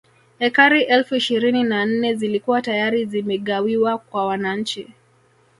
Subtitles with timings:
[0.45, 4.87] Ekari elfu ishirini na nne zilikuwa tayari zimegawiwa kwa wananchi